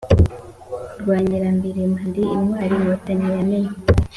[1.01, 3.73] rwa nyirambirima ndi intwari inkotanyi yamennye